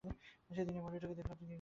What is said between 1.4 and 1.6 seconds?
রসিক।